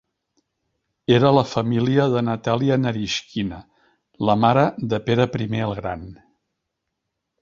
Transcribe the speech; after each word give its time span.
Era 1.17 1.29
la 1.37 1.43
família 1.49 2.07
de 2.15 2.23
Natalia 2.29 2.77
Naryshkina, 2.85 3.61
la 4.31 4.37
mare 4.47 4.65
de 4.95 5.01
Pere 5.11 5.29
I 5.59 5.63
el 5.67 5.77
Gran. 5.83 6.11